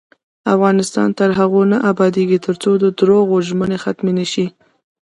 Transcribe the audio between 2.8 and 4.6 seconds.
د درواغو ژمنې ختمې نشي.